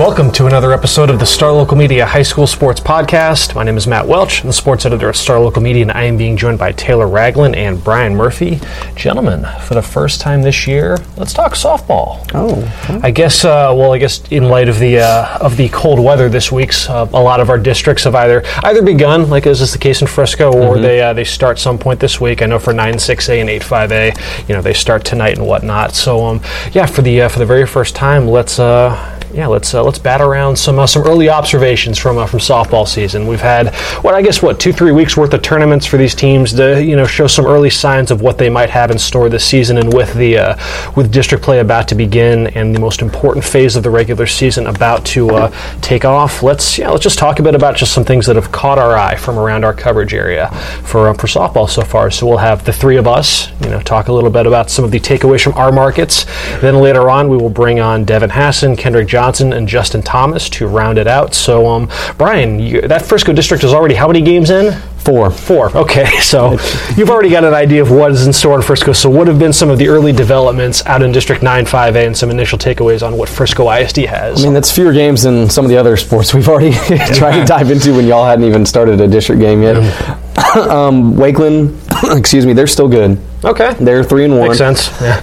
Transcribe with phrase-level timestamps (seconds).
[0.00, 3.54] Welcome to another episode of the Star Local Media High School Sports Podcast.
[3.54, 6.04] My name is Matt Welch, I'm the sports editor at Star Local Media, and I
[6.04, 8.60] am being joined by Taylor Ragland and Brian Murphy.
[8.96, 12.26] Gentlemen, for the first time this year, let's talk softball.
[12.32, 13.44] Oh, I guess.
[13.44, 16.72] Uh, well, I guess in light of the uh, of the cold weather this week,
[16.88, 20.00] uh, a lot of our districts have either either begun, like as is the case
[20.00, 22.40] in Frisco, or they uh, they start some point this week.
[22.40, 24.14] I know for nine six A and eight five A,
[24.48, 25.94] you know they start tonight and whatnot.
[25.94, 26.40] So um,
[26.72, 29.98] yeah, for the uh, for the very first time, let's uh, yeah, let's uh, let's
[29.98, 33.28] bat around some uh, some early observations from uh, from softball season.
[33.28, 33.72] We've had
[34.02, 36.96] what I guess what two three weeks worth of tournaments for these teams to you
[36.96, 39.78] know show some early signs of what they might have in store this season.
[39.78, 43.76] And with the uh, with district play about to begin and the most important phase
[43.76, 47.42] of the regular season about to uh, take off, let's yeah let's just talk a
[47.42, 50.50] bit about just some things that have caught our eye from around our coverage area
[50.82, 52.10] for uh, for softball so far.
[52.10, 54.84] So we'll have the three of us you know talk a little bit about some
[54.84, 56.26] of the takeaways from our markets.
[56.60, 59.19] Then later on we will bring on Devin Hassan, Kendrick Johnson,
[59.52, 61.34] and Justin Thomas to round it out.
[61.34, 64.80] So, um, Brian, you, that Frisco district is already how many games in?
[65.00, 65.30] four.
[65.30, 65.76] Four.
[65.76, 66.52] Okay, so
[66.96, 68.92] you've already got an idea of what is in store in Frisco.
[68.92, 72.16] So, what have been some of the early developments out in District 9 5A and
[72.16, 74.42] some initial takeaways on what Frisco ISD has?
[74.42, 76.72] I mean, that's fewer games than some of the other sports we've already
[77.14, 79.76] tried to dive into when y'all hadn't even started a district game yet.
[80.56, 81.76] um, Wakeland,
[82.18, 83.20] excuse me, they're still good.
[83.44, 84.48] Okay, They're three and one.
[84.48, 84.88] makes sense.
[85.00, 85.20] Yeah.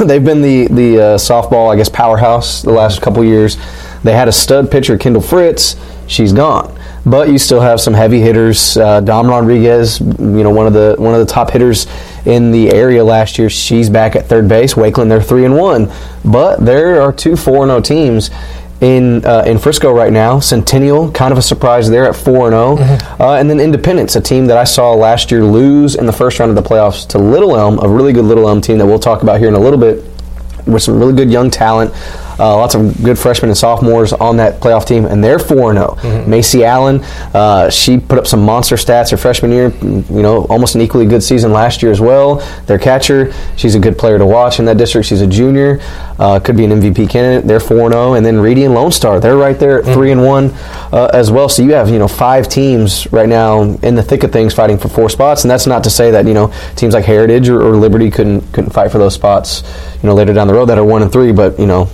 [0.04, 3.56] They've been the the uh, softball, I guess, powerhouse the last couple years.
[4.02, 5.76] They had a stud pitcher, Kendall Fritz.
[6.06, 6.72] She's gone,
[7.04, 8.76] but you still have some heavy hitters.
[8.76, 10.06] Uh, Dom Rodriguez, you
[10.44, 11.86] know, one of the one of the top hitters
[12.24, 13.50] in the area last year.
[13.50, 14.74] She's back at third base.
[14.74, 15.90] Wakeland, they're three and one,
[16.24, 18.30] but there are two four and zero teams.
[18.80, 22.78] In, uh, in Frisco right now, Centennial, kind of a surprise there at 4 and
[22.78, 22.98] 0.
[23.18, 26.38] Uh, and then Independence, a team that I saw last year lose in the first
[26.38, 28.98] round of the playoffs to Little Elm, a really good Little Elm team that we'll
[28.98, 30.04] talk about here in a little bit
[30.66, 31.90] with some really good young talent.
[32.38, 36.26] Uh, lots of good freshmen and sophomores on that playoff team, and they're 4 0.
[36.26, 37.02] Macy Allen,
[37.34, 41.06] uh, she put up some monster stats her freshman year, you know, almost an equally
[41.06, 42.36] good season last year as well.
[42.66, 45.06] Their catcher, she's a good player to watch in that district.
[45.08, 45.80] She's a junior,
[46.18, 47.46] uh, could be an MVP candidate.
[47.46, 48.14] They're 4 0.
[48.14, 50.50] And then Reedy and Lone Star, they're right there at 3 and 1
[50.92, 51.48] uh, as well.
[51.48, 54.78] So you have, you know, five teams right now in the thick of things fighting
[54.78, 57.62] for four spots, and that's not to say that, you know, teams like Heritage or,
[57.62, 59.62] or Liberty couldn't couldn't fight for those spots,
[60.02, 61.88] you know, later down the road that are 1 and 3, but, you know,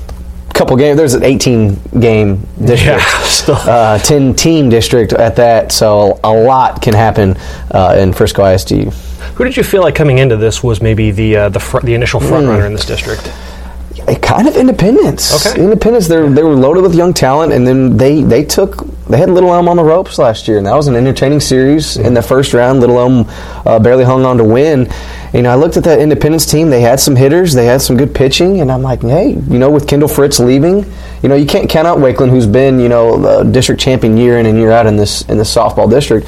[0.54, 0.96] couple games.
[0.96, 3.02] There's an 18 game district,
[3.48, 5.72] Yeah, uh, 10 team district at that.
[5.72, 7.36] So a lot can happen
[7.70, 8.92] uh, in Frisco ISD.
[9.34, 11.94] Who did you feel like coming into this was maybe the uh, the, fr- the
[11.94, 13.32] initial front runner in this district?
[14.08, 15.46] A kind of independence.
[15.46, 15.62] Okay.
[15.62, 16.08] Independence.
[16.08, 19.52] They they were loaded with young talent, and then they they took they had Little
[19.52, 22.54] Elm on the ropes last year, and that was an entertaining series in the first
[22.54, 22.80] round.
[22.80, 23.26] Little Elm
[23.66, 24.90] uh, barely hung on to win.
[25.34, 26.70] You know, I looked at that Independence team.
[26.70, 29.70] They had some hitters, they had some good pitching, and I'm like, hey, you know,
[29.70, 30.84] with Kendall Fritz leaving,
[31.22, 34.38] you know, you can't count out Wakeland, who's been you know a district champion year
[34.38, 36.26] in and year out in this in the softball district.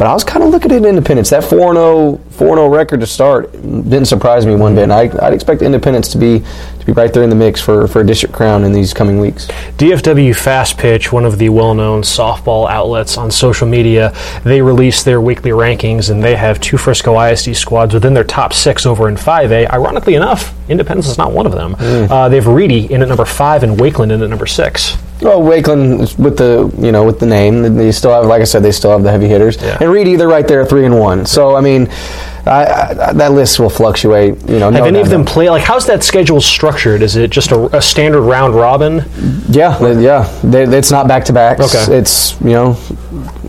[0.00, 1.28] But I was kind of looking at Independence.
[1.28, 4.84] That 4 0 4 record to start didn't surprise me one bit.
[4.84, 7.86] And I, I'd expect Independence to be to be right there in the mix for,
[7.86, 9.48] for a district crown in these coming weeks.
[9.76, 15.02] DFW Fast Pitch, one of the well known softball outlets on social media, they release
[15.02, 19.06] their weekly rankings and they have two Frisco ISD squads within their top six over
[19.06, 19.70] in 5A.
[19.70, 21.76] Ironically enough, Independence is not one of them.
[21.78, 24.96] Uh, they have Reedy in at number five and Wakeland in at number six.
[25.22, 28.62] Well, Wakeland with the you know with the name, they still have like I said,
[28.62, 29.56] they still have the heavy hitters.
[29.60, 29.76] Yeah.
[29.80, 31.26] And Reed they're right there at three and one.
[31.26, 31.88] So I mean,
[32.46, 34.36] I, I, that list will fluctuate.
[34.48, 35.10] You know, Have no any of doubt.
[35.10, 35.50] them play?
[35.50, 37.02] Like, how's that schedule structured?
[37.02, 39.04] Is it just a, a standard round robin?
[39.50, 40.22] Yeah, they- yeah.
[40.42, 41.74] They, it's not back to backs.
[41.74, 41.98] Okay.
[41.98, 42.72] It's you know,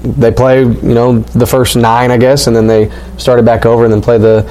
[0.03, 3.65] they play you know the first nine, I guess, and then they start it back
[3.65, 4.41] over and then play the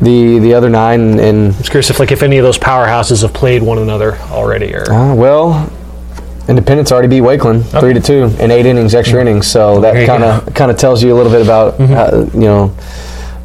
[0.00, 1.20] the the other nine.
[1.20, 4.74] And I'm curious if, like, if any of those powerhouses have played one another already,
[4.74, 5.70] or uh, well,
[6.50, 9.46] Independence already beat Wakeland three to two in eight innings, extra innings.
[9.46, 12.74] So that kind of kind of tells you a little bit about uh, you know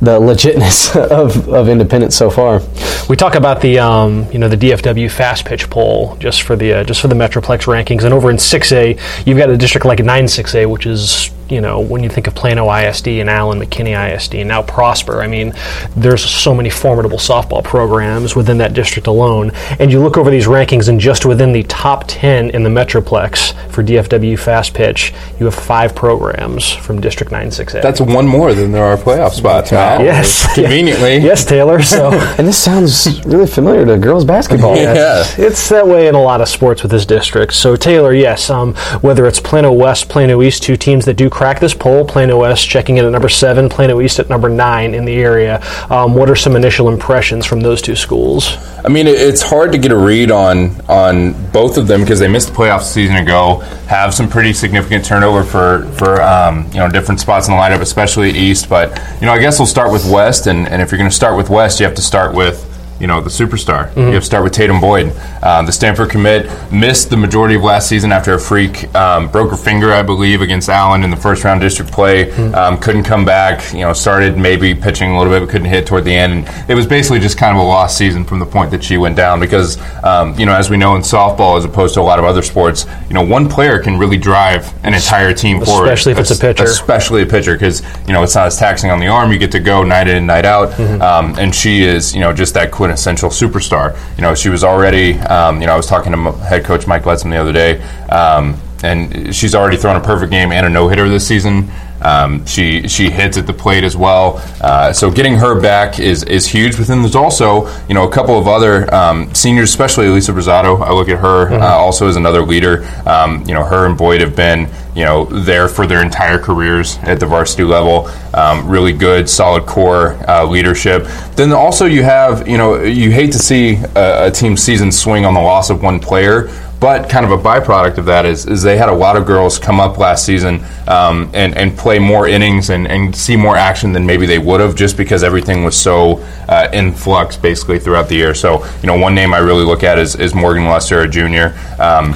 [0.02, 2.62] the legitness of, of Independence so far.
[3.07, 6.74] We talk about the um, you know the DFW fast pitch poll just for the
[6.74, 10.00] uh, just for the Metroplex rankings, and over in 6A, you've got a district like
[10.04, 13.59] nine six A, which is you know when you think of Plano ISD and Allen
[13.59, 15.21] McKinney ISD, and now Prosper.
[15.21, 15.53] I mean,
[15.95, 20.45] there's so many formidable softball programs within that district alone, and you look over these
[20.47, 25.45] rankings, and just within the top 10 in the Metroplex for DFW fast pitch, you
[25.45, 27.81] have five programs from District 96A.
[27.81, 30.01] That's one more than there are playoff spots, Matt.
[30.01, 31.18] yes, Conveniently.
[31.18, 31.81] yes, Taylor.
[31.81, 32.12] So.
[32.38, 34.75] And this sounds really familiar to girls basketball.
[34.75, 35.24] Yeah.
[35.38, 37.53] It's that way in a lot of sports with this district.
[37.53, 41.59] So Taylor, yes, um, whether it's Plano West, Plano East, two teams that do crack
[41.59, 42.05] this poll.
[42.05, 45.61] Plano West checking in at number seven, Plano East at number nine in the area.
[45.89, 48.55] Um, what are some initial impressions from those two schools?
[48.85, 52.29] I mean, it's hard to get a read on on both of them because they
[52.29, 53.57] missed the playoffs a season ago.
[53.87, 57.81] Have some pretty significant turnover for for um, you know different spots in the lineup,
[57.81, 58.69] especially East.
[58.69, 61.15] But you know, I guess we'll start with West, and, and if you're going to
[61.15, 63.94] start with West, you have to start with you know the superstar.
[63.95, 65.13] You have to start with Tatum Boyd.
[65.44, 69.51] Um, the Stanford commit missed the majority of last season after a freak um, broke
[69.51, 72.31] her finger, I believe, against Allen in the first round district play.
[72.53, 73.74] Um, couldn't come back.
[73.74, 76.47] You know, started maybe pitching a little bit, but couldn't hit toward the end.
[76.47, 78.97] And it was basically just kind of a lost season from the point that she
[78.97, 82.03] went down because um, you know, as we know in softball, as opposed to a
[82.03, 85.86] lot of other sports, you know, one player can really drive an entire team forward,
[85.89, 86.63] Especially if it's a pitcher.
[86.63, 89.31] especially a pitcher because you know it's not as taxing on the arm.
[89.31, 91.01] You get to go night in and night out, Mm-hmm.
[91.01, 93.97] um, and she is you know just that quintessential superstar.
[94.15, 97.03] You know she was already um, you know I was talking to head coach Mike
[97.03, 100.87] Letzum the other day, um, and she's already thrown a perfect game and a no
[100.87, 101.71] hitter this season.
[102.01, 106.24] Um, she she hits at the plate as well, uh, so getting her back is
[106.24, 106.77] is huge.
[106.77, 110.81] But then there's also you know a couple of other um, seniors, especially Lisa Rosado.
[110.81, 112.86] I look at her uh, also as another leader.
[113.06, 116.97] Um, you know her and Boyd have been you know there for their entire careers
[117.03, 118.07] at the varsity level.
[118.33, 121.07] Um, really good, solid core uh, leadership.
[121.36, 125.25] Then also you have you know you hate to see a, a team season swing
[125.25, 126.50] on the loss of one player.
[126.80, 129.57] But kind of a byproduct of that is, is they had a lot of girls
[129.57, 133.94] come up last season um, and, and play more innings and, and see more action
[133.94, 136.18] than maybe they would have just because everything was so
[136.48, 138.36] uh, in flux basically throughout the year.
[138.36, 141.57] So, you know, one name I really look at is, is Morgan Lester, a junior.
[141.80, 142.13] Um,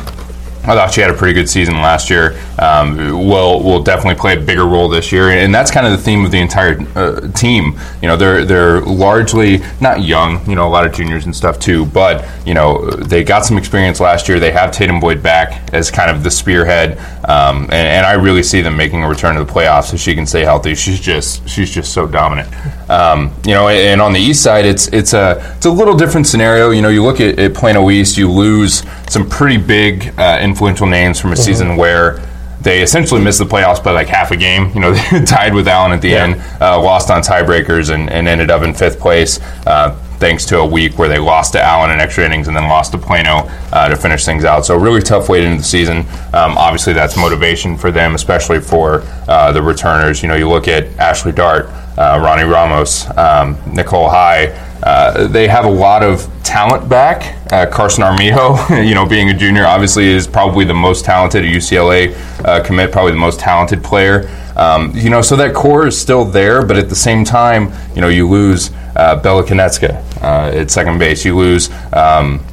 [0.64, 2.40] I thought she had a pretty good season last year.
[2.60, 2.98] Um,
[3.28, 6.26] will will definitely play a bigger role this year, and that's kind of the theme
[6.26, 7.80] of the entire uh, team.
[8.02, 10.48] You know, they're they're largely not young.
[10.50, 13.58] You know, a lot of juniors and stuff too, but you know they got some
[13.58, 14.40] experience last year.
[14.40, 18.44] They have Tatum Boyd back as kind of the spearhead, um, and, and I really
[18.44, 20.76] see them making a return to the playoffs if she can stay healthy.
[20.76, 22.50] She's just she's just so dominant.
[22.90, 26.28] Um, you know, and on the east side, it's it's a it's a little different
[26.28, 26.72] scenario.
[26.72, 30.88] You know, you look at, at Plano East, you lose some pretty big uh, influential
[30.88, 32.20] names from a season where
[32.62, 34.72] they essentially missed the playoffs by like half a game.
[34.74, 36.24] You know, they tied with Allen at the Yeah.
[36.24, 39.40] end, uh, lost on tiebreakers, and, and ended up in fifth place.
[39.66, 42.68] Uh, Thanks to a week where they lost to Allen in extra innings and then
[42.68, 44.66] lost to Plano uh, to finish things out.
[44.66, 46.00] So, really tough way into the season.
[46.34, 50.22] Um, obviously, that's motivation for them, especially for uh, the returners.
[50.22, 51.70] You know, you look at Ashley Dart,
[52.00, 54.48] uh, Ronnie Ramos, um, Nicole High.
[54.82, 57.36] Uh, they have a lot of talent back.
[57.52, 62.16] Uh, Carson Armijo, you know, being a junior, obviously is probably the most talented UCLA
[62.46, 64.30] uh, commit, probably the most talented player.
[64.56, 68.02] Um, you know, so that core is still there, but at the same time, you
[68.02, 71.24] know, you lose uh, Bella Konecka uh, at second base.
[71.26, 71.70] You lose.
[71.94, 72.44] Um,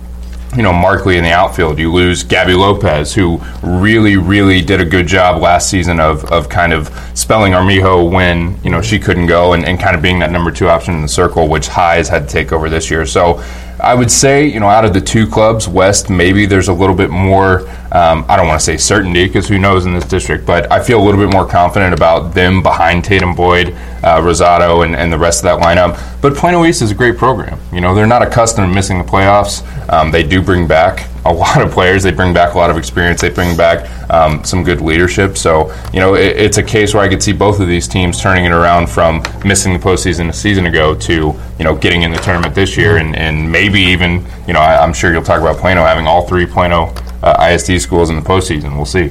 [0.56, 1.78] you know, Markley in the outfield.
[1.78, 6.48] You lose Gabby Lopez, who really, really did a good job last season of, of
[6.48, 10.18] kind of spelling Armijo when, you know, she couldn't go and, and kind of being
[10.20, 13.04] that number two option in the circle, which Highs had to take over this year.
[13.04, 13.44] So
[13.78, 16.94] I would say, you know, out of the two clubs, West, maybe there's a little
[16.94, 20.46] bit more, um, I don't want to say certainty because who knows in this district,
[20.46, 24.84] but I feel a little bit more confident about them behind Tatum Boyd, uh, Rosado,
[24.84, 26.00] and, and the rest of that lineup.
[26.22, 27.60] But Plano East is a great program.
[27.70, 29.62] You know, they're not accustomed to missing the playoffs.
[29.92, 32.02] Um, they do bring back a lot of players.
[32.02, 33.20] They bring back a lot of experience.
[33.20, 35.36] They bring back um, some good leadership.
[35.36, 38.20] So, you know, it, it's a case where I could see both of these teams
[38.20, 41.12] turning it around from missing the postseason a season ago to,
[41.58, 44.82] you know, getting in the tournament this year and, and maybe even, you know, I,
[44.82, 48.22] I'm sure you'll talk about Plano having all three Plano uh, ISD schools in the
[48.22, 48.76] postseason.
[48.76, 49.10] We'll see.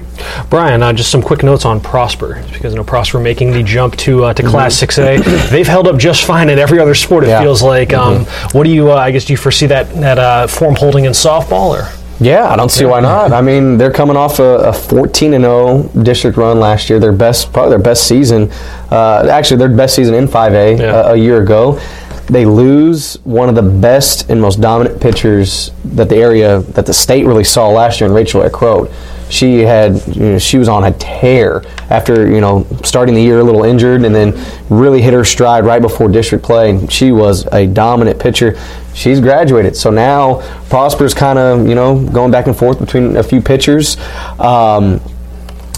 [0.50, 3.98] Brian, uh, just some quick notes on Prosper, because I know Prosper making the jump
[3.98, 5.50] to uh, to Class 6A.
[5.50, 7.24] They've held up just fine in every other sport.
[7.25, 7.41] It Yeah.
[7.41, 7.93] feels like.
[7.93, 8.91] Um, What do you?
[8.91, 11.89] Uh, I guess do you foresee that that uh, form holding in softball or?
[12.19, 13.34] Yeah, I don't see why not.
[13.34, 17.00] I mean, they're coming off a, a 14 and 0 district run last year.
[17.00, 18.50] Their best, probably their best season.
[18.89, 20.86] Uh, actually, their best season in 5A Yeah.
[20.95, 21.79] uh, a year ago.
[22.27, 26.93] They lose one of the best and most dominant pitchers that the area, that the
[26.93, 28.91] state really saw last year in Rachel Eckroat.
[29.29, 33.39] She had you know, she was on a tear after you know starting the year
[33.39, 34.34] a little injured, and then
[34.70, 36.70] really hit her stride right before district play.
[36.70, 38.58] And she was a dominant pitcher.
[38.94, 43.24] She's graduated, so now Prosper's kind of you know going back and forth between a
[43.24, 43.98] few pitchers.
[44.39, 45.01] Um,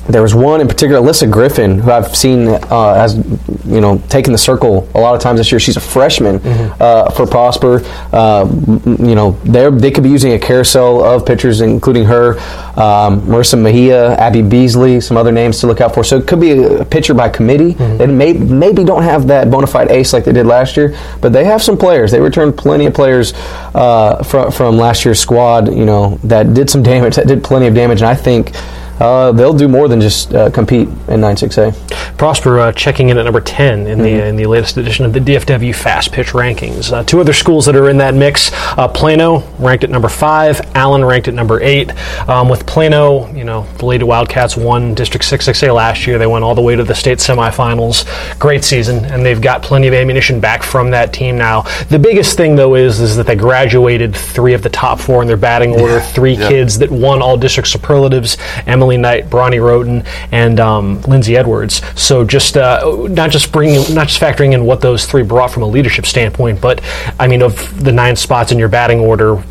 [0.09, 3.17] there was one in particular, Alyssa Griffin, who I've seen uh, as
[3.65, 5.59] you know taking the circle a lot of times this year.
[5.59, 6.81] She's a freshman mm-hmm.
[6.81, 7.81] uh, for Prosper.
[8.13, 8.47] Uh,
[8.85, 12.37] you know, they they could be using a carousel of pitchers, including her,
[12.79, 16.03] um, Marissa Mejia, Abby Beasley, some other names to look out for.
[16.03, 17.73] So it could be a pitcher by committee.
[17.73, 17.97] Mm-hmm.
[17.97, 21.33] They may, maybe don't have that bona fide ace like they did last year, but
[21.33, 22.11] they have some players.
[22.11, 23.33] They returned plenty of players
[23.75, 25.73] uh, from from last year's squad.
[25.73, 28.53] You know, that did some damage, that did plenty of damage, and I think
[28.99, 32.17] uh, they'll do more than just uh, compete in 9-6A.
[32.17, 34.01] Prosper uh, checking in at number 10 in mm-hmm.
[34.01, 36.91] the in the latest edition of the DFW Fast Pitch Rankings.
[36.91, 40.59] Uh, two other schools that are in that mix: uh, Plano ranked at number five,
[40.75, 41.91] Allen ranked at number eight.
[42.27, 46.17] Um, with Plano, you know, the Lady Wildcats won District 6-6A last year.
[46.17, 48.07] They went all the way to the state semifinals.
[48.39, 51.63] Great season, and they've got plenty of ammunition back from that team now.
[51.89, 55.27] The biggest thing though is is that they graduated three of the top four in
[55.27, 55.97] their batting order.
[55.97, 55.99] Yeah.
[55.99, 56.49] Three yeah.
[56.49, 58.37] kids that won all district superlatives.
[58.65, 61.81] Emily Emily Knight, Bronny Roden, and um, Lindsay Edwards.
[61.99, 65.63] So just uh, not just bringing, not just factoring in what those three brought from
[65.63, 66.81] a leadership standpoint, but
[67.19, 69.43] I mean of the nine spots in your batting order,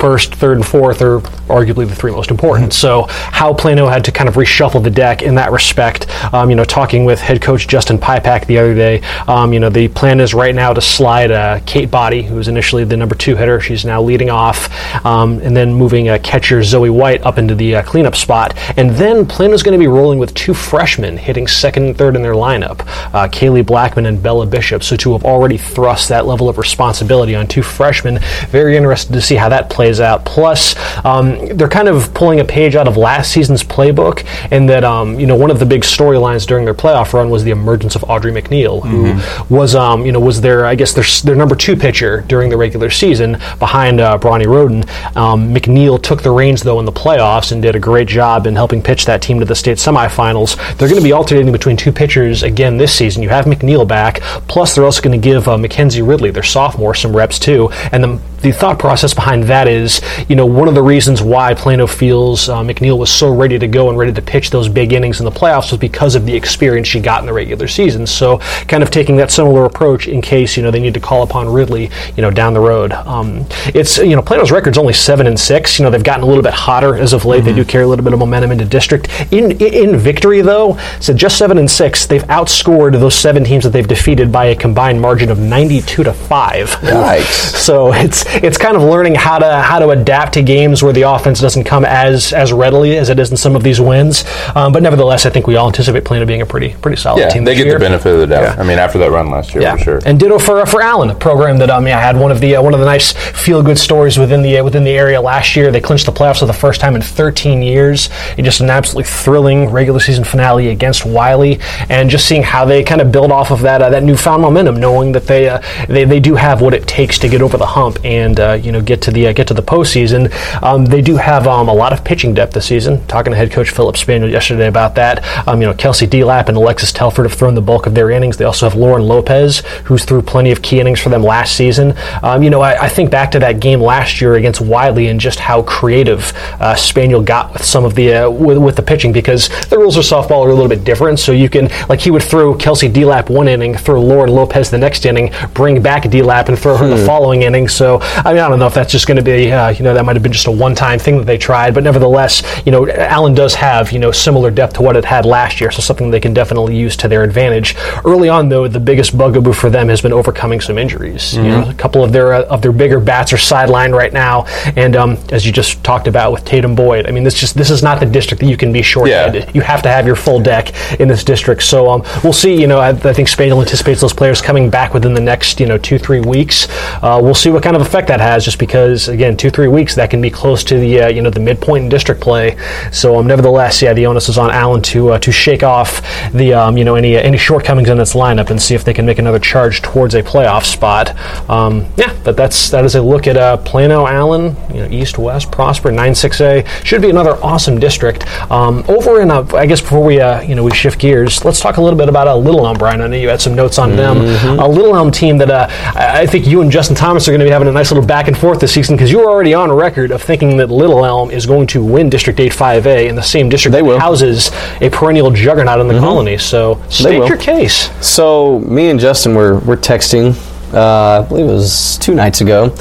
[0.00, 2.72] first, third, and fourth are arguably the three most important.
[2.72, 6.08] So how Plano had to kind of reshuffle the deck in that respect.
[6.32, 9.68] Um, you know, talking with head coach Justin Pipak the other day, um, you know,
[9.68, 13.14] the plan is right now to slide uh, Kate Body, who was initially the number
[13.14, 13.60] two hitter.
[13.60, 14.70] She's now leading off,
[15.04, 18.56] um, and then moving uh, catcher Zoe White up into the uh, cleanup spot.
[18.78, 22.22] And then Plano's going to be rolling with two freshmen hitting second and third in
[22.22, 22.80] their lineup,
[23.12, 24.82] uh, Kaylee Blackman and Bella Bishop.
[24.82, 29.20] So to have already thrust that level of responsibility on two freshmen, very interested to
[29.20, 30.24] see how that plays plays out.
[30.24, 34.84] Plus, um, they're kind of pulling a page out of last season's playbook, and that
[34.84, 37.96] um, you know one of the big storylines during their playoff run was the emergence
[37.96, 39.54] of Audrey McNeil, who mm-hmm.
[39.54, 42.56] was um, you know was their I guess their their number two pitcher during the
[42.56, 44.84] regular season behind uh, Bronny Roden.
[45.16, 48.54] Um, McNeil took the reins though in the playoffs and did a great job in
[48.54, 50.56] helping pitch that team to the state semifinals.
[50.76, 53.22] They're going to be alternating between two pitchers again this season.
[53.22, 56.94] You have McNeil back, plus they're also going to give uh, Mackenzie Ridley, their sophomore,
[56.94, 60.74] some reps too, and the the thought process behind that is, you know, one of
[60.74, 64.22] the reasons why Plano feels uh, McNeil was so ready to go and ready to
[64.22, 67.26] pitch those big innings in the playoffs was because of the experience she got in
[67.26, 68.06] the regular season.
[68.06, 71.22] So, kind of taking that similar approach in case you know they need to call
[71.22, 72.92] upon Ridley, you know, down the road.
[72.92, 75.78] Um, it's you know Plano's record's only seven and six.
[75.78, 77.38] You know, they've gotten a little bit hotter as of late.
[77.38, 77.46] Mm-hmm.
[77.46, 79.08] They do carry a little bit of momentum into district.
[79.32, 83.70] In in victory though, so just seven and six, they've outscored those seven teams that
[83.70, 86.68] they've defeated by a combined margin of ninety-two to five.
[86.80, 87.58] Yikes!
[87.70, 91.02] So it's it's kind of learning how to how to adapt to games where the
[91.02, 94.24] offense doesn't come as as readily as it is in some of these wins.
[94.54, 97.28] Um, but nevertheless, I think we all anticipate Plano being a pretty pretty solid yeah,
[97.28, 97.44] team.
[97.44, 97.74] they get year.
[97.74, 98.56] the benefit of the doubt.
[98.56, 98.62] Yeah.
[98.62, 99.76] I mean, after that run last year, yeah.
[99.76, 100.00] for sure.
[100.04, 102.62] And ditto for for Allen, a program that um, yeah, had one of the uh,
[102.62, 105.70] one of the nice feel good stories within the uh, within the area last year.
[105.70, 108.10] They clinched the playoffs for the first time in 13 years.
[108.36, 112.82] It just an absolutely thrilling regular season finale against Wylie, and just seeing how they
[112.82, 116.04] kind of build off of that uh, that newfound momentum, knowing that they uh, they
[116.04, 118.80] they do have what it takes to get over the hump and uh, you know
[118.80, 120.30] get to the uh, get to the postseason.
[120.62, 123.04] Um, they do have um, a lot of pitching depth this season.
[123.06, 125.24] Talking to head coach Philip Spaniel yesterday about that.
[125.48, 128.36] Um, you know, Kelsey Delap and Alexis Telford have thrown the bulk of their innings.
[128.36, 131.94] They also have Lauren Lopez, who's threw plenty of key innings for them last season.
[132.22, 135.20] Um, you know, I, I, think back to that game last year against Wylie and
[135.20, 139.12] just how creative uh, Spaniel got with some of the uh, with, with, the pitching
[139.12, 141.18] because the rules of softball are a little bit different.
[141.18, 144.78] So you can like he would throw Kelsey Delap one inning, throw Lauren Lopez the
[144.78, 146.96] next inning, bring back Delap and throw her hmm.
[146.96, 147.68] the following inning.
[147.68, 149.94] So I mean, I don't know if that's just going to be uh, you know
[149.94, 152.88] that might have been just a one-time thing that they tried, but nevertheless, you know,
[152.88, 156.10] Allen does have you know similar depth to what it had last year, so something
[156.10, 157.76] they can definitely use to their advantage.
[158.04, 161.34] Early on, though, the biggest bugaboo for them has been overcoming some injuries.
[161.34, 161.44] Mm-hmm.
[161.44, 164.46] You know, a couple of their uh, of their bigger bats are sidelined right now,
[164.76, 167.70] and um, as you just talked about with Tatum Boyd, I mean, this just this
[167.70, 169.44] is not the district that you can be short-handed.
[169.44, 169.50] Yeah.
[169.54, 171.62] You have to have your full deck in this district.
[171.62, 172.60] So um, we'll see.
[172.60, 175.66] You know, I, I think Spaniel anticipates those players coming back within the next you
[175.66, 176.68] know two three weeks.
[177.02, 179.94] Uh, we'll see what kind of effect that has, just because again, two three weeks
[179.94, 182.56] that can be close to the uh, you know the midpoint in district play.
[182.92, 186.02] So um, nevertheless, yeah, the onus is on Allen to uh, to shake off
[186.32, 189.06] the um, you know any any shortcomings in its lineup and see if they can
[189.06, 191.16] make another charge towards a playoff spot.
[191.48, 195.18] Um, yeah, but that's that is a look at uh, Plano, Allen, you know, East
[195.18, 198.26] West, Prosper, nine six A should be another awesome district.
[198.50, 201.60] Um, over in uh, I guess before we uh, you know we shift gears, let's
[201.60, 202.78] talk a little bit about a Little Elm.
[202.78, 204.18] Brian, I know you had some notes on them.
[204.18, 204.60] Mm-hmm.
[204.60, 207.46] A Little Elm team that uh, I think you and Justin Thomas are going to
[207.46, 209.52] be having a nice nice little back and forth this season because you were already
[209.52, 213.16] on record of thinking that Little Elm is going to win District 8 5A in
[213.16, 213.94] the same district They that will.
[213.94, 214.00] Mm-hmm.
[214.00, 216.38] houses a perennial juggernaut in the colony.
[216.38, 217.90] So state your case.
[218.06, 220.34] So me and Justin were were texting.
[220.72, 222.74] Uh, I believe it was two nights ago.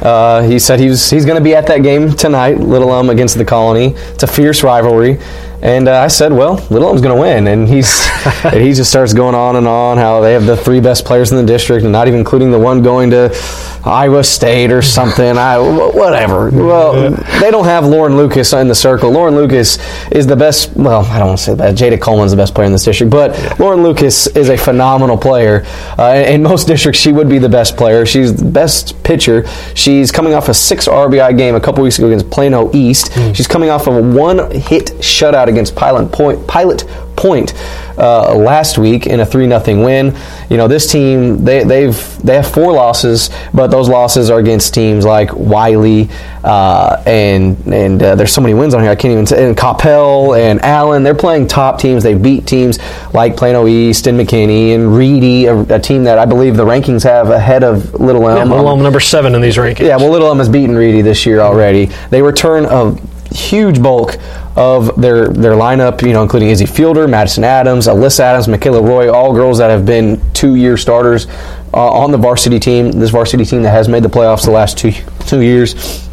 [0.00, 3.10] Uh, he said he was he's going to be at that game tonight, Little Elm
[3.10, 3.94] against the Colony.
[4.12, 5.18] It's a fierce rivalry,
[5.64, 8.06] and uh, I said, well, Little Elm's going to win, and he's
[8.44, 11.32] and he just starts going on and on how they have the three best players
[11.32, 13.34] in the district, and not even including the one going to
[13.82, 15.38] Iowa State or something.
[15.38, 16.50] I whatever.
[16.50, 19.10] Well, they don't have Lauren Lucas in the circle.
[19.10, 19.78] Lauren Lucas
[20.12, 20.76] is the best.
[20.76, 21.74] Well, I don't want to say that.
[21.76, 25.64] Jada Coleman's the best player in this district, but Lauren Lucas is a phenomenal player.
[25.98, 28.04] Uh, in most districts, she would be the best player.
[28.04, 29.46] She's the best pitcher.
[29.74, 33.12] She's coming off a six RBI game a couple weeks ago against Plano East.
[33.34, 36.46] She's coming off of a one-hit shutout against Pilot Point.
[36.46, 36.84] Pilot
[37.16, 37.54] Point
[37.96, 40.16] uh, last week in a three nothing win.
[40.50, 44.74] You know this team they they've they have four losses, but those losses are against
[44.74, 46.08] teams like Wylie
[46.42, 49.56] uh, and and uh, there's so many wins on here I can't even say and
[49.56, 51.02] Coppell and Allen.
[51.02, 52.02] They're playing top teams.
[52.02, 52.78] They beat teams
[53.14, 57.04] like Plano East and McKinney and Reedy, a, a team that I believe the rankings
[57.04, 58.50] have ahead of Little Elm.
[58.50, 59.86] Little Elm number seven in these rankings.
[59.86, 61.86] Yeah, well, Little Elm has beaten Reedy this year already.
[62.10, 62.96] They return a
[63.34, 64.18] huge bulk
[64.56, 69.12] of their their lineup, you know, including Izzy Fielder, Madison Adams, Alyssa Adams, Michaela Roy,
[69.12, 71.26] all girls that have been two year starters
[71.72, 72.92] uh, on the varsity team.
[72.92, 74.92] This varsity team that has made the playoffs the last two
[75.26, 76.08] two years.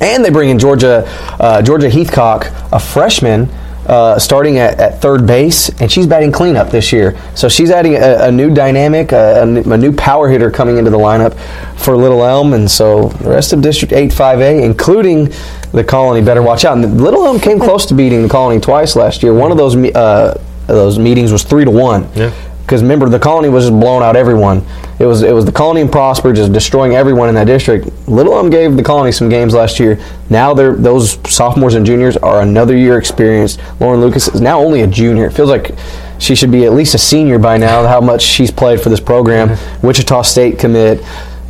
[0.00, 1.04] And they bring in Georgia
[1.38, 3.48] uh, Georgia Heathcock, a freshman.
[3.86, 7.16] Uh, starting at, at third base, and she's batting cleanup this year.
[7.36, 10.76] So she's adding a, a new dynamic, a, a new- a new power hitter coming
[10.76, 11.34] into the lineup
[11.78, 15.28] for Little Elm, and so the rest of District 8 5A, including
[15.70, 16.76] the Colony, better watch out.
[16.76, 19.32] And Little Elm came close to beating the Colony twice last year.
[19.32, 22.08] One of those uh, those meetings was three to one.
[22.16, 22.32] Yeah.
[22.62, 24.66] Because remember, the colony was just blowing out everyone.
[24.98, 27.88] It was it was the colony and Prosper just destroying everyone in that district.
[28.08, 30.00] Little Elm gave the colony some games last year.
[30.30, 33.60] Now they're those sophomores and juniors are another year experienced.
[33.78, 35.26] Lauren Lucas is now only a junior.
[35.26, 35.72] It feels like
[36.18, 37.86] she should be at least a senior by now.
[37.86, 39.58] How much she's played for this program.
[39.82, 41.02] Wichita State commit.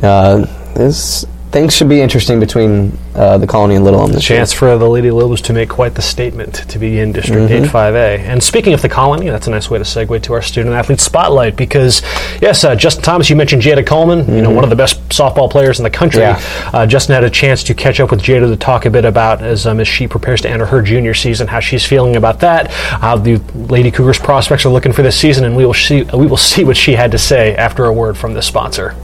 [0.03, 4.53] Uh, this things should be interesting between uh, the colony and Little Elm this Chance
[4.53, 7.65] for the Lady Lobos to make quite the statement to begin District Mm-hmm.
[7.65, 8.19] 8 5A.
[8.19, 10.99] And speaking of the colony, that's a nice way to segue to our student athlete
[10.99, 12.01] spotlight because,
[12.41, 15.49] yes, uh, Justin Thomas, you mentioned Jada Coleman, you know, one of the best softball
[15.49, 16.21] players in the country.
[16.21, 16.75] Mm-hmm.
[16.75, 16.79] Yeah.
[16.81, 19.41] Uh, Justin had a chance to catch up with Jada to talk a bit about
[19.41, 22.69] as, um, as she prepares to enter her junior season, how she's feeling about that,
[22.71, 26.27] how the Lady Cougars prospects are looking for this season, and we will see, we
[26.27, 28.95] will see what she had to say after a word from the sponsor.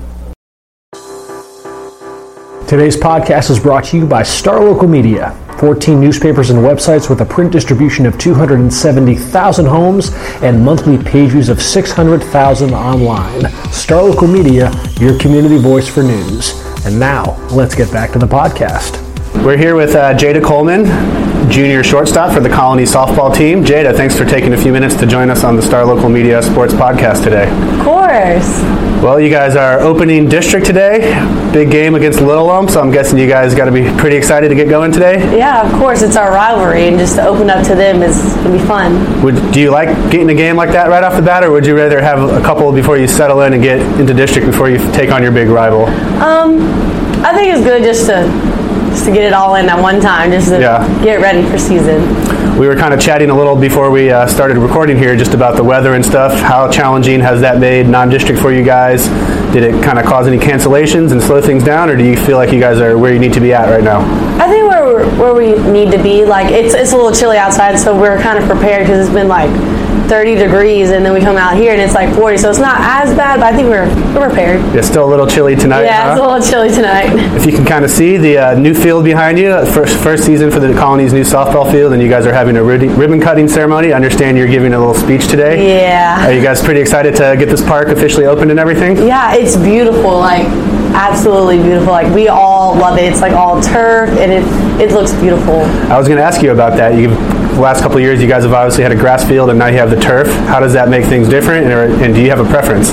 [2.67, 5.38] Today's podcast is brought to you by Star Local Media.
[5.60, 11.49] 14 newspapers and websites with a print distribution of 270,000 homes and monthly page views
[11.49, 13.52] of 600,000 online.
[13.71, 16.63] Star Local Media, your community voice for news.
[16.86, 18.99] And now, let's get back to the podcast.
[19.43, 20.86] We're here with uh, Jada Coleman,
[21.54, 23.63] junior shortstop for the Colony softball team.
[23.63, 26.42] Jada, thanks for taking a few minutes to join us on the Star Local Media
[26.42, 27.48] Sports Podcast today.
[27.78, 28.63] Of course.
[29.04, 31.02] Well, you guys are opening district today.
[31.54, 34.50] Big game against Little Elm, so I'm guessing you guys got to be pretty excited
[34.50, 35.38] to get going today.
[35.38, 36.02] Yeah, of course.
[36.02, 39.22] It's our rivalry, and just to open up to them is gonna be fun.
[39.22, 41.68] Would, do you like getting a game like that right off the bat, or would
[41.68, 44.80] you rather have a couple before you settle in and get into district before you
[44.94, 45.86] take on your big rival?
[46.20, 46.62] Um,
[47.24, 48.53] I think it's good just to
[48.93, 50.88] just to get it all in at one time, just to Yeah.
[51.03, 51.99] get ready for season.
[52.60, 55.56] We were kind of chatting a little before we uh, started recording here just about
[55.56, 56.39] the weather and stuff.
[56.39, 59.08] How challenging has that made non-district for you guys?
[59.51, 62.38] Did it kind of cause any cancellations and slow things down, or do you feel
[62.38, 63.99] like you guys are where you need to be at right now?
[64.39, 67.38] I think where we're, where we need to be, like it's it's a little chilly
[67.38, 69.49] outside, so we're kind of prepared because it's been like
[70.13, 72.80] 30 degrees, and then we come out here and it's like 40, so it's not
[72.82, 74.62] as bad, but I think we're we're prepared.
[74.76, 75.86] It's still a little chilly tonight.
[75.86, 77.10] Yeah, it's a little chilly tonight.
[77.36, 80.23] If you can kind of see the uh, new field behind you, uh, first first
[80.23, 83.47] season for the Colony's new softball field, and you guys are having a ribbon cutting
[83.47, 83.91] ceremony.
[83.91, 85.80] I understand you're giving a little speech today.
[85.82, 86.28] Yeah.
[86.28, 88.97] Are you guys pretty excited to get this park officially opened and everything?
[88.97, 90.45] Yeah, it's beautiful, like
[90.93, 91.91] absolutely beautiful.
[91.91, 93.12] Like we all love it.
[93.12, 94.43] It's like all turf, and it
[94.80, 95.62] it looks beautiful.
[95.89, 96.93] I was going to ask you about that.
[96.93, 97.10] You,
[97.62, 99.78] last couple of years, you guys have obviously had a grass field, and now you
[99.78, 100.28] have the turf.
[100.48, 102.89] How does that make things different, and, and do you have a preference?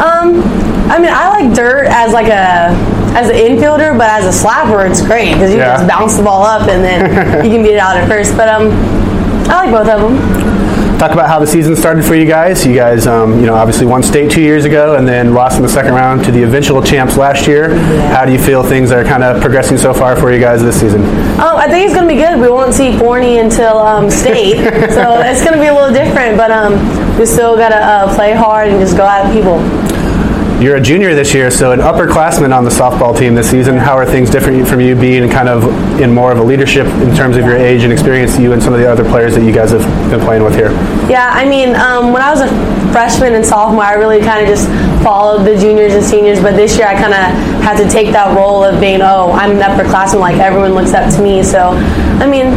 [0.00, 0.42] Um,
[0.90, 2.74] I mean, I like dirt as like a
[3.16, 5.76] as an infielder, but as a slapper, it's great because you Yeah.
[5.76, 8.36] can just bounce the ball up and then you can beat it out at first.
[8.36, 8.70] But um,
[9.50, 10.14] I like both of them.
[11.00, 12.66] Talk about how the season started for you guys.
[12.66, 15.62] You guys, um, you know, obviously won state two years ago, and then lost in
[15.62, 17.74] the second round to the eventual champs last year.
[18.10, 20.78] How do you feel things are kind of progressing so far for you guys this
[20.78, 21.00] season?
[21.40, 22.38] Um, I think it's gonna be good.
[22.38, 24.56] We won't see Forney until um, state,
[24.90, 26.36] so it's gonna be a little different.
[26.36, 26.74] But um,
[27.18, 29.56] we still gotta uh, play hard and just go at people.
[30.60, 33.78] You're a junior this year, so an upperclassman on the softball team this season.
[33.78, 35.64] How are things different from you being kind of
[35.98, 38.74] in more of a leadership in terms of your age and experience, you and some
[38.74, 40.70] of the other players that you guys have been playing with here?
[41.08, 42.48] Yeah, I mean, um, when I was a
[42.92, 44.68] freshman and sophomore, I really kind of just
[45.02, 48.36] followed the juniors and seniors, but this year I kind of had to take that
[48.36, 51.42] role of being, oh, I'm an upperclassman, like everyone looks up to me.
[51.42, 51.70] So,
[52.20, 52.48] I mean,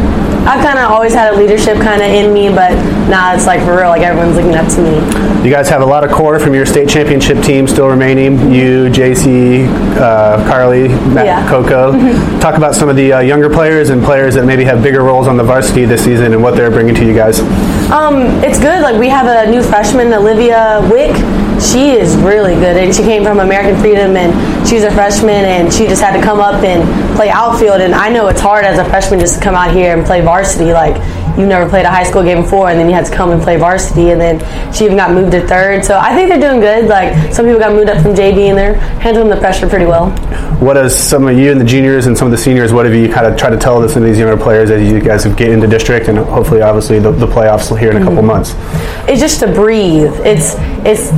[0.43, 2.75] I've kind of always had a leadership kind of in me, but
[3.09, 4.95] now it's like for real, like everyone's looking up to me.
[5.45, 8.51] You guys have a lot of core from your state championship team still remaining.
[8.51, 11.49] You, JC, uh, Carly, Matt, Yeah.
[11.49, 11.91] Coco.
[12.39, 15.27] Talk about some of the uh, younger players and players that maybe have bigger roles
[15.27, 17.39] on the varsity this season and what they're bringing to you guys.
[17.91, 18.81] Um, it's good.
[18.81, 21.15] Like we have a new freshman, Olivia Wick.
[21.61, 24.33] She is really good, and she came from American Freedom, and
[24.73, 26.81] she's a freshman, and she just had to come up and
[27.15, 27.79] play outfield.
[27.79, 30.21] And I know it's hard as a freshman just to come out here and play
[30.21, 30.73] varsity.
[30.73, 30.95] Like
[31.37, 33.39] you never played a high school game before, and then you had to come and
[33.39, 34.39] play varsity, and then
[34.73, 35.85] she even got moved to third.
[35.85, 36.89] So I think they're doing good.
[36.89, 40.09] Like some people got moved up from JV, and they're handling the pressure pretty well.
[40.57, 42.95] What does some of you and the juniors and some of the seniors, what have
[42.95, 45.23] you kind of tried to tell this some of these younger players as you guys
[45.23, 48.23] have get into district and hopefully, obviously, the, the playoffs will here in a couple
[48.23, 48.27] mm-hmm.
[48.27, 48.55] months?
[49.07, 50.13] it's just to breathe.
[50.25, 51.11] It's it's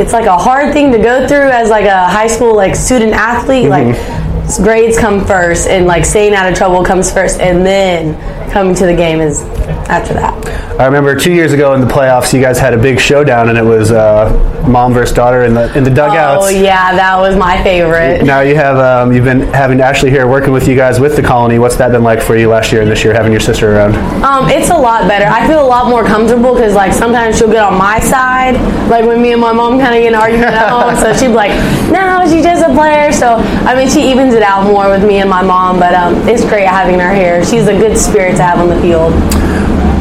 [0.00, 3.12] it's like a hard thing to go through as like a high school like student
[3.12, 3.68] athlete.
[3.68, 4.62] Like mm-hmm.
[4.62, 8.14] grades come first, and like staying out of trouble comes first, and then
[8.54, 9.42] coming to the game is
[9.90, 10.32] after that.
[10.80, 13.58] I remember two years ago in the playoffs, you guys had a big showdown, and
[13.58, 14.30] it was uh,
[14.66, 16.46] mom versus daughter in the in the dugouts.
[16.46, 18.24] Oh yeah, that was my favorite.
[18.24, 21.22] Now you have um, you've been having Ashley here working with you guys with the
[21.22, 21.58] colony.
[21.58, 23.96] What's that been like for you last year and this year having your sister around?
[24.22, 25.26] Um, it's a lot better.
[25.26, 28.54] I feel a lot more comfortable because like sometimes she'll get on my side,
[28.88, 30.94] like when me and my mom kind of get in an argument at home.
[30.96, 31.50] So she'd be like,
[31.90, 33.34] "No, she's just a player." So
[33.66, 35.80] I mean, she evens it out more with me and my mom.
[35.80, 37.44] But um, it's great having her here.
[37.44, 39.12] She's a good spirit to have on the field.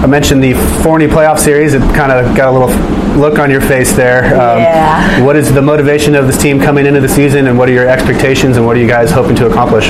[0.03, 0.53] I mentioned the
[0.83, 1.73] Forney playoff series.
[1.73, 2.69] It kind of got a little
[3.17, 4.25] look on your face there.
[4.35, 5.23] Um, Yeah.
[5.23, 7.87] What is the motivation of this team coming into the season, and what are your
[7.87, 9.89] expectations, and what are you guys hoping to accomplish?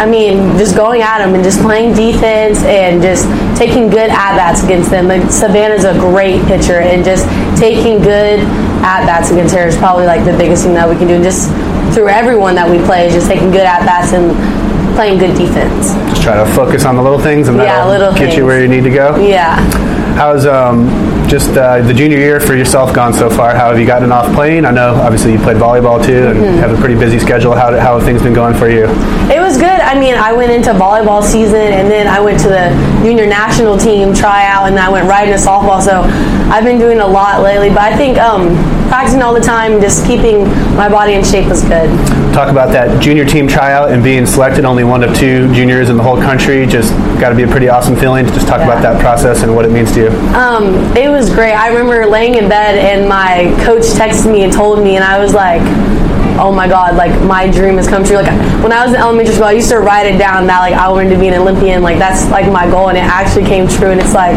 [0.00, 3.24] I mean, just going at them and just playing defense and just
[3.56, 5.06] taking good at bats against them.
[5.06, 7.24] Like Savannah's a great pitcher, and just
[7.56, 8.40] taking good
[8.82, 11.14] at bats against her is probably like the biggest thing that we can do.
[11.14, 11.50] And just
[11.94, 14.32] through everyone that we play, is just taking good at bats and
[14.94, 15.92] playing good defense.
[16.10, 18.68] Just try to focus on the little things, and Yeah, that'll get you where you
[18.68, 19.16] need to go.
[19.16, 19.56] Yeah.
[20.16, 20.88] How's um,
[21.26, 23.54] just uh, the junior year for yourself gone so far?
[23.54, 24.66] How have you gotten off playing?
[24.66, 26.58] I know obviously you played volleyball too, and Mm-hmm.
[26.58, 27.54] have a pretty busy schedule.
[27.54, 28.84] How how have things been going for you?
[29.32, 29.80] It was good.
[29.92, 32.68] I mean, I went into volleyball season and then I went to the
[33.02, 35.80] junior national team tryout and I went right into softball.
[35.80, 36.02] So
[36.52, 38.50] I've been doing a lot lately, but I think um,
[38.92, 40.44] practicing all the time, just keeping
[40.76, 41.88] my body in shape was good.
[42.34, 45.96] Talk about that junior team tryout and being selected, only one of two juniors in
[45.96, 46.66] the whole country.
[46.66, 48.26] Just got to be a pretty awesome feeling.
[48.26, 50.08] Just talk about that process and what it means to you.
[50.36, 51.54] Um, it was great.
[51.54, 55.18] I remember laying in bed and my coach texted me and told me, and I
[55.18, 55.62] was like,
[56.42, 56.96] "Oh my God!
[56.96, 59.70] Like my dream has come true." Like when I was in elementary school, I used
[59.70, 61.82] to write it down that like I wanted to be an Olympian.
[61.82, 63.90] Like that's like my goal, and it actually came true.
[63.90, 64.36] And it's like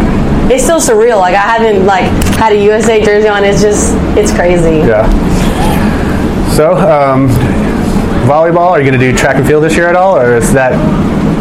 [0.52, 1.18] it's still surreal.
[1.18, 2.06] Like I haven't like
[2.38, 3.44] had a USA jersey on.
[3.44, 4.86] It's just it's crazy.
[4.86, 5.10] Yeah.
[6.56, 7.28] So, um,
[8.30, 8.72] volleyball.
[8.72, 10.72] Are you going to do track and field this year at all, or is that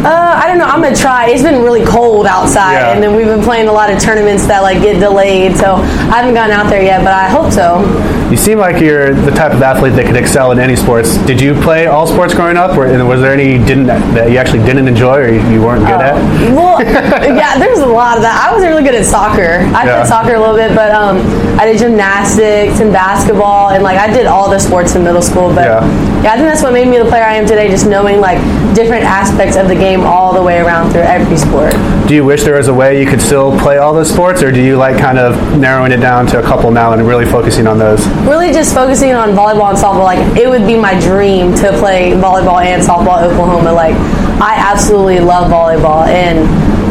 [0.05, 0.65] Uh, I don't know.
[0.65, 1.27] I'm gonna try.
[1.29, 2.91] It's been really cold outside, Yeah.
[2.93, 5.57] and then we've been playing a lot of tournaments that like get delayed.
[5.57, 7.81] So I haven't gotten out there yet, but I hope so.
[8.29, 11.17] You seem like you're the type of athlete that could excel in any sports.
[11.25, 14.29] Did you play all sports growing up, or and was there any you didn't that
[14.31, 16.15] you actually didn't enjoy or you, you weren't good at?
[16.53, 18.47] Well, yeah, there's a lot of that.
[18.47, 19.61] I was really good at soccer.
[19.73, 19.95] I Yeah.
[19.97, 21.17] played soccer a little bit, but um,
[21.59, 25.53] I did gymnastics and basketball, and like I did all the sports in middle school.
[25.53, 26.21] But Yeah.
[26.23, 27.69] yeah, I think that's what made me the player I am today.
[27.69, 28.39] Just knowing like
[28.75, 31.73] different aspects of the game all the way around through every sport.
[32.07, 34.51] Do you wish there was a way you could still play all those sports, or
[34.51, 37.67] do you like kind of narrowing it down to a couple now and really focusing
[37.67, 38.05] on those?
[38.27, 40.03] Really, just focusing on volleyball and softball.
[40.03, 43.71] Like it would be my dream to play volleyball and softball at Oklahoma.
[43.73, 43.95] Like
[44.41, 46.39] I absolutely love volleyball, and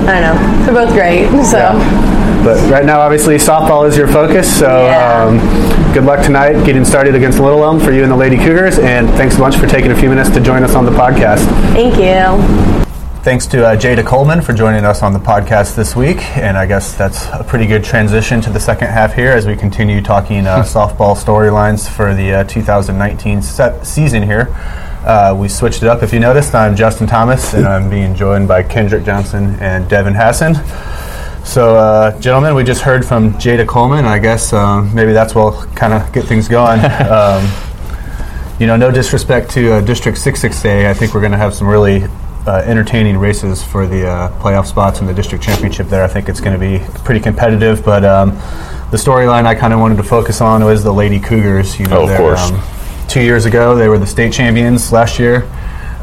[0.08, 1.28] I don't know, they're both great.
[1.44, 1.72] So.
[2.42, 4.58] But right now, obviously, softball is your focus.
[4.58, 5.24] So Yeah.
[5.24, 8.78] um, good luck tonight getting started against Little Elm for you and the Lady Cougars.
[8.78, 11.44] And thanks a bunch for taking a few minutes to join us on the podcast.
[11.72, 12.83] Thank you.
[13.24, 16.18] Thanks to uh, Jada Coleman for joining us on the podcast this week.
[16.36, 19.56] And I guess that's a pretty good transition to the second half here as we
[19.56, 24.48] continue talking uh, softball storylines for the uh, 2019 set season here.
[25.06, 26.02] Uh, we switched it up.
[26.02, 30.12] If you noticed, I'm Justin Thomas, and I'm being joined by Kendrick Johnson and Devin
[30.12, 30.56] Hassan.
[31.46, 34.04] So, uh, gentlemen, we just heard from Jada Coleman.
[34.04, 36.78] I guess um, maybe that's what will kind of get things going.
[37.10, 37.50] um,
[38.60, 40.90] you know, no disrespect to uh, District 66A.
[40.90, 42.04] I think we're going to have some really
[42.46, 46.04] uh, entertaining races for the uh, playoff spots in the district championship there.
[46.04, 48.30] I think it's going to be pretty competitive, but um,
[48.90, 51.78] the storyline I kind of wanted to focus on was the Lady Cougars.
[51.78, 52.50] You know, Oh, of course.
[52.50, 52.62] Um,
[53.08, 55.48] two years ago, they were the state champions last year.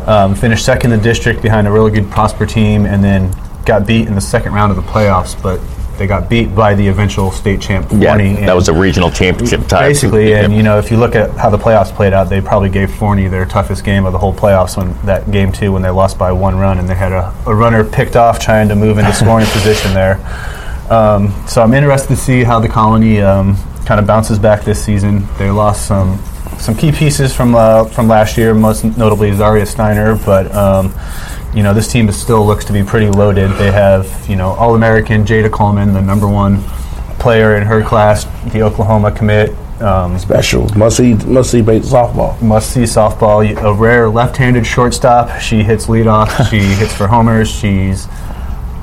[0.08, 3.32] Um, finished second in the district behind a really good Prosper team, and then
[3.66, 5.40] got beat in the second round of the playoffs.
[5.42, 5.60] But
[6.02, 7.88] they got beat by the eventual state champ.
[7.92, 9.90] Yeah, that was a regional championship tie.
[9.90, 10.34] basically.
[10.34, 10.58] And Yep.
[10.58, 13.28] you know, if you look at how the playoffs played out, they probably gave Forney
[13.28, 16.32] their toughest game of the whole playoffs when that game two when they lost by
[16.32, 19.46] one run and they had a, a runner picked off trying to move into scoring
[19.52, 20.18] position there.
[20.90, 24.84] Um, so I'm interested to see how the colony um, kind of bounces back this
[24.84, 25.28] season.
[25.38, 26.18] They lost some
[26.58, 30.52] some key pieces from uh, from last year, most notably Zaria Steiner, but.
[30.56, 30.92] Um,
[31.54, 33.52] you know, this team is still looks to be pretty loaded.
[33.52, 36.62] They have, you know, All American Jada Coleman, the number one
[37.20, 39.56] player in her class, the Oklahoma commit.
[39.82, 40.70] Um, Special.
[40.78, 42.40] Must see, must see softball.
[42.40, 43.44] must see softball.
[43.64, 45.40] A rare left-handed shortstop.
[45.42, 46.50] She hits leadoff.
[46.52, 47.50] she hits for homers.
[47.50, 48.08] She's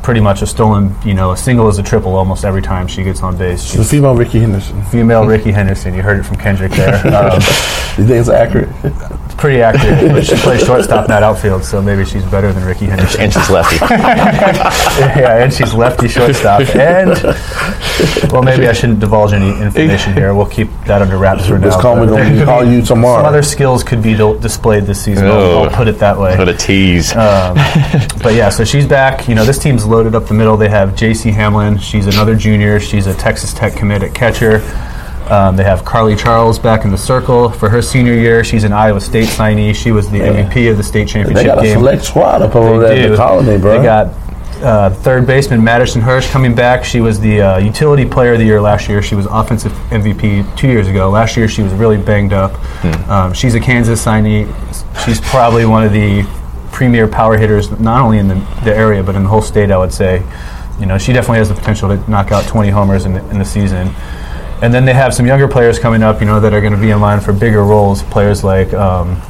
[0.08, 0.94] pretty much a stolen.
[1.04, 3.72] You know, a single is a triple almost every time she gets on base.
[3.72, 4.82] The She's female Rickey Henderson.
[4.86, 5.92] female Rickey Henderson.
[5.92, 6.96] You heard it from Kendrick there.
[7.18, 7.40] Um,
[7.98, 8.68] You think it's accurate?
[8.84, 10.12] it's pretty accurate.
[10.12, 13.20] But she plays shortstop, not outfield, so maybe she's better than Rickey Henderson.
[13.20, 13.76] and she's lefty.
[13.90, 16.60] yeah, and she's lefty shortstop.
[16.74, 17.10] And
[18.32, 20.32] well, maybe I shouldn't divulge any information here.
[20.34, 21.66] We'll keep that under wraps for now.
[21.66, 23.18] Just call me, But there gonna could call you tomorrow.
[23.18, 25.26] Some other skills could be do- displayed this season.
[25.26, 25.62] I'll, Oh.
[25.64, 26.36] I'll put it that way.
[26.36, 27.12] Put a tease.
[27.16, 27.54] Um,
[28.22, 29.28] but yeah, so she's back.
[29.28, 30.56] You know, this team's loaded up the middle.
[30.56, 31.32] They have J.C.
[31.32, 31.76] Hamlin.
[31.76, 32.78] She's another junior.
[32.78, 34.60] She's a Texas Tech commit at catcher.
[35.28, 38.44] Um, they have Carly Charles back in the circle for her senior year.
[38.44, 39.74] She's an Iowa State signee.
[39.74, 41.34] She was the MVP of the state championship game.
[41.34, 41.78] They got a game.
[41.78, 43.76] select squad up over there They the colony, bro.
[43.76, 44.14] They got
[44.62, 46.84] uh, third baseman Madison Hirsch coming back.
[46.84, 49.02] She was the uh, utility player of the year last year.
[49.02, 51.10] She was offensive MVP two years ago.
[51.10, 52.52] Last year she was really banged up.
[52.52, 53.10] Hmm.
[53.10, 54.46] Um, she's a Kansas signee.
[55.04, 56.22] She's probably one of the
[56.78, 59.72] premier power hitters, not only in the, the area but in the whole state.
[59.72, 60.22] I would say.
[60.78, 63.38] You know, she definitely has the potential to knock out 20 homers in the, in
[63.40, 63.88] the season.
[64.62, 66.78] And then they have some younger players coming up, you know, that are going to
[66.78, 68.04] be in line for bigger roles.
[68.04, 69.20] Players like um,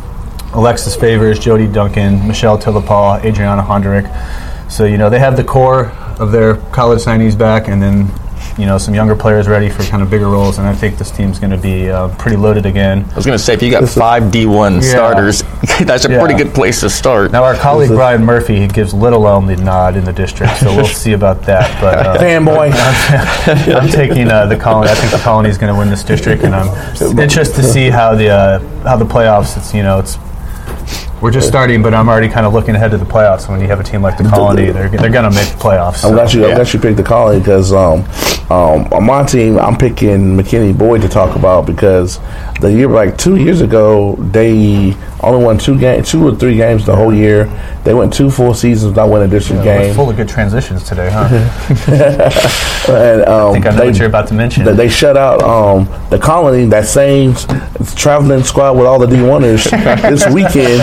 [0.52, 4.04] Alexis Favors, Jody Duncan, Michelle Tillapal, Adriana Hondrick.
[4.70, 5.86] So, you know, they have the core
[6.20, 8.10] of their college signees back and then,
[8.58, 10.58] you know, some younger players ready for kind of bigger roles.
[10.58, 13.04] And I think this team's going to be uh, pretty loaded again.
[13.12, 14.90] I was going to say, if you got five D1 Yeah.
[14.90, 15.42] starters,
[15.86, 16.18] that's a Yeah.
[16.18, 17.30] pretty good place to start.
[17.30, 20.74] Now, our colleague Brian Murphy he gives Little Elm the nod in the district, so
[20.74, 21.80] we'll see about that.
[21.80, 22.72] But uh, Fanboy.
[23.74, 24.90] I'm taking uh, the colony.
[24.90, 26.68] I think the colony is going to win this district, and I'm
[27.18, 29.56] interested to see how the uh, how the playoffs.
[29.56, 30.16] It's you know it's
[31.20, 33.48] we're just starting, but I'm already kind of looking ahead to the playoffs.
[33.48, 36.04] When you have a team like the colony, they're they're going to make the playoffs.
[36.04, 36.12] I'm so.
[36.12, 36.44] glad you.
[36.44, 36.54] I'm Yeah.
[36.56, 38.04] glad you picked the colony because um,
[38.50, 42.20] um, on my team, I'm picking McKinney Boyd to talk about because
[42.60, 46.86] the year like two years ago, they only won two games, two or three games
[46.86, 47.44] the whole year.
[47.84, 49.94] They went two full seasons without winning a district We're game.
[49.94, 51.28] full of good transitions today, huh?
[52.88, 54.64] And, um, I think I know they, what you're about to mention.
[54.64, 57.34] They, they shut out um, the colony, that same
[57.96, 59.70] traveling squad with all the D1ers
[60.08, 60.80] this weekend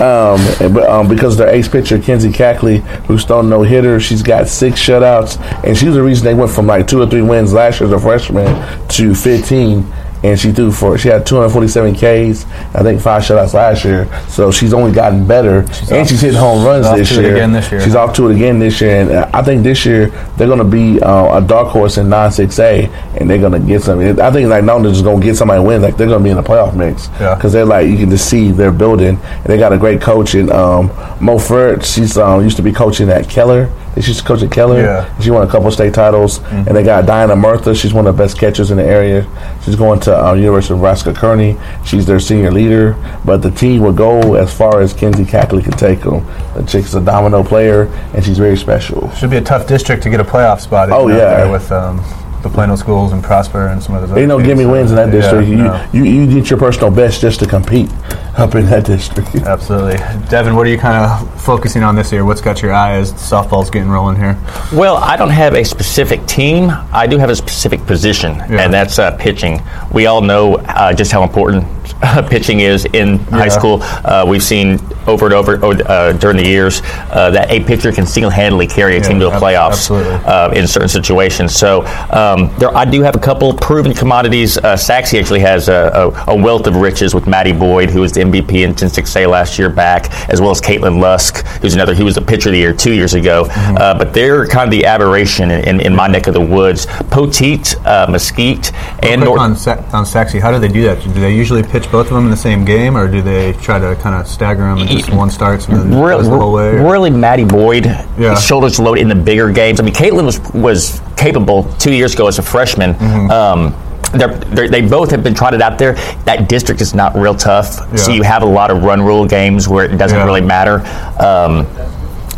[0.00, 0.40] um,
[0.72, 4.80] but, um, because their ace pitcher, Kenzie Cackley, who's thrown no hitter, she's got six
[4.80, 5.40] shutouts.
[5.64, 7.92] And she's the reason they went from like two or three wins last year as
[7.92, 8.46] a freshman
[8.88, 9.92] to 15.
[10.26, 14.08] And she threw for she had 247 Ks, I think five shutouts last year.
[14.28, 17.20] So she's only gotten better, and off- she's hitting home runs she's off this to
[17.20, 17.34] it year.
[17.36, 17.80] again this year.
[17.80, 20.58] She's off to it again this year, and uh, I think this year they're going
[20.58, 22.86] to be uh, a dark horse in nine six A,
[23.20, 24.00] and they're going to get some.
[24.00, 26.24] I think like not only just going to get somebody wins, like they're going to
[26.24, 27.08] be in the playoff mix.
[27.20, 27.34] Yeah.
[27.36, 30.34] because they're like you can just see they're building, and they got a great coach
[30.34, 31.84] in um, Mo Furt.
[31.84, 33.70] She's um, used to be coaching at Keller.
[34.00, 34.80] She used to coach at Keller.
[34.80, 35.20] Yeah.
[35.20, 37.74] She won a couple state titles, and they got Diana Murtha.
[37.74, 39.26] She's one of the best catchers in the area.
[39.64, 41.56] She's going to uh, University of Nebraska Kearney.
[41.84, 45.72] She's their senior leader, but the team will go as far as Kenzie Cackley can
[45.72, 46.26] take them.
[46.54, 49.10] The chick's a domino player, and she's very special.
[49.12, 50.90] Should be a tough district to get a playoff spot.
[50.90, 51.16] Oh, out yeah.
[51.16, 51.98] there with um,
[52.46, 54.16] the Plano schools and Prosper and some of those.
[54.16, 55.48] Ain't no other gimme wins in that Yeah, district.
[55.48, 55.88] You, no.
[55.92, 57.90] you you get your personal best just to compete
[58.36, 59.34] up in that district.
[59.46, 59.96] Absolutely.
[60.28, 62.24] Devin, what are you kind of focusing on this year?
[62.24, 64.38] What's got your eye as softball's getting rolling here?
[64.72, 66.70] Well, I don't have a specific team.
[66.92, 68.62] I do have a specific position, Yeah.
[68.64, 69.60] and that's uh, pitching.
[69.92, 71.64] We all know uh, just how important
[72.28, 73.78] pitching is in high school.
[73.82, 78.04] Uh, we've seen over and over uh, during the years uh, that a pitcher can
[78.06, 80.12] single-handedly carry a team to the ab- playoffs absolutely.
[80.26, 81.54] uh, in certain situations.
[81.54, 84.58] So um, there, I do have a couple proven commodities.
[84.58, 88.20] Uh, actually has a, a, a wealth of riches with Maddie Boyd, who was the
[88.20, 91.94] MVP in 10-6A last year back, as well as Caitlin Lusk, who's another.
[91.94, 93.44] He was the pitcher of the year two years ago.
[93.44, 93.76] Mm-hmm.
[93.76, 96.86] Uh, but they're kind of the aberration in, in, in my neck of the woods.
[96.86, 98.72] Poteet, uh, Mesquite,
[99.02, 100.04] and on, Sa- on
[100.40, 101.02] how do they do that?
[101.02, 103.78] Do they usually pitch both of them in the same game, or do they try
[103.78, 106.76] to kind of stagger them and just one starts and then Really, the whole way?
[106.76, 107.86] or- really, Maddie Boyd,
[108.18, 108.34] Yeah.
[108.34, 109.80] shoulders loaded in the bigger games.
[109.80, 112.94] I mean, Caitlin was was capable two years ago as a freshman.
[112.94, 113.30] Mm-hmm.
[113.30, 113.82] Um,
[114.18, 115.94] they're, they're, they both have been trotted out there.
[116.24, 119.68] That district is not real tough, so you have a lot of run rule games
[119.68, 120.24] where it doesn't Yeah.
[120.24, 120.80] really matter.
[121.20, 121.66] Um,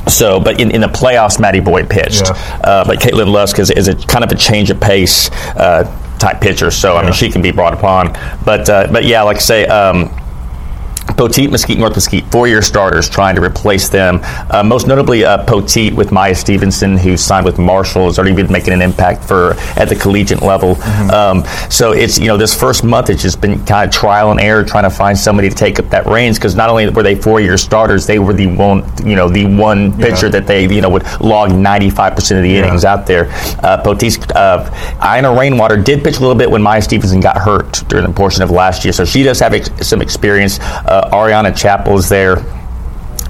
[0.09, 2.25] so, but in, in the playoffs, Maddie Boyd pitched.
[2.27, 2.61] Yeah.
[2.65, 5.85] Uh, but Caitlin Lusk is, is a kind of a change of pace uh,
[6.19, 8.13] type pitcher, so I mean she can be brought upon.
[8.45, 9.67] But uh, but yeah, like I say.
[9.67, 10.11] Um,
[11.17, 14.21] Poteet, Mesquite, North Mesquite, four-year starters trying to replace them.
[14.51, 18.51] Uh, most notably, uh, Poteet with Maya Stevenson, who signed with Marshall, has already been
[18.53, 20.81] making an impact for at the collegiate level.
[21.13, 24.41] Um, so it's you know this first month it's just been kind of trial and
[24.41, 27.15] error trying to find somebody to take up that reins because not only were they
[27.15, 30.89] four-year starters, they were the one you know the one pitcher that they you know
[30.91, 33.29] would log 95% of the innings out there.
[33.63, 34.69] Uh, Poteet's uh,
[35.03, 38.43] Ina Rainwater did pitch a little bit when Maya Stevenson got hurt during the portion
[38.43, 40.61] of last year, so she does have ex- some experience.
[40.61, 42.58] Uh, Uh, Ariana Chappell is there.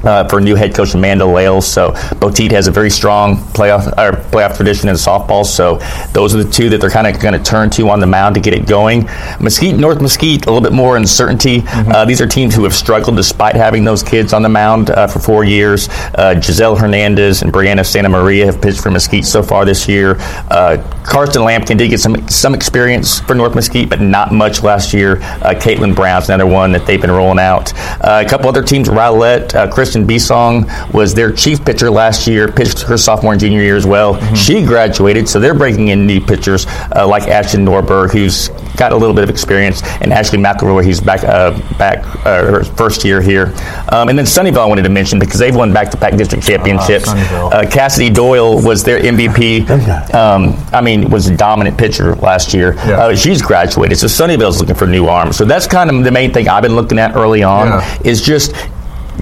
[0.09, 4.17] Uh, for new head coach Amanda Lales, so Poteet has a very strong playoff or
[4.31, 5.45] playoff tradition in softball.
[5.45, 5.77] So
[6.15, 8.35] those are the two that they're kind of going to turn to on the mound
[8.37, 9.05] to get it going.
[9.39, 11.63] Mesquite, North Mesquite, a little bit more uncertainty.
[11.67, 15.07] Uh, these are teams who have struggled despite having those kids on the mound uh,
[15.07, 15.91] for four years.
[16.15, 20.17] Uh, Giselle Hernandez and Brianna Santa Maria have pitched for Mesquite so far this year.
[20.51, 24.95] Uh, Karsten Lampkin did get some some experience for North Mesquite, but not much last
[24.95, 25.19] year.
[25.43, 27.73] Uh, Caitlin Brown's another one that they've been rolling out.
[28.01, 29.71] Uh, a couple other teams, Rowlett, uh,
[30.07, 33.87] Kristen Bisong was their chief pitcher last year, pitched her sophomore and junior year as
[33.87, 34.19] well.
[34.35, 38.97] She graduated, so they're breaking in new pitchers uh, like Ashton Norberg, who's got a
[38.97, 43.21] little bit of experience, and Ashley McElroy, who's back uh, back uh, her first year
[43.21, 43.53] here.
[43.91, 47.09] Um, and then Sunnyvale I wanted to mention because they've won back-to-back district championships.
[47.09, 47.53] Sunnyvale.
[47.53, 49.69] Uh, Cassidy Doyle was their MVP.
[50.15, 52.75] Um, I mean, was a dominant pitcher last year.
[52.75, 52.99] Yeah.
[53.07, 55.37] Uh, she's graduated, so Sunnyvale's looking for new arms.
[55.37, 57.99] So that's kind of the main thing I've been looking at early on Yeah.
[58.05, 58.55] is just.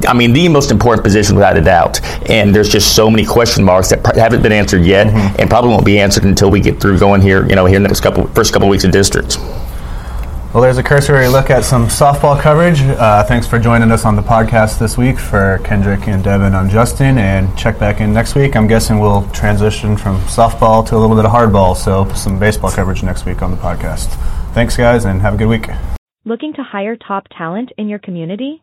[0.08, 3.64] I mean, the most important position without a doubt, and there's just so many question
[3.64, 5.36] marks that pr- haven't been answered yet, Mm-hmm.
[5.40, 7.46] and probably won't be answered until we get through going here.
[7.48, 9.38] You know, here in the next couple, first couple weeks of districts.
[10.54, 12.80] Well, there's a cursory look at some softball coverage.
[12.80, 16.70] Uh, thanks for joining us on the podcast this week for Kendrick and Devin on
[16.70, 18.56] Justin, and check back in next week.
[18.56, 22.70] I'm guessing we'll transition from softball to a little bit of hardball, so some baseball
[22.70, 24.06] coverage next week on the podcast.
[24.54, 25.68] Thanks, guys, and have a good week.
[26.24, 28.62] Looking to hire top talent in your community?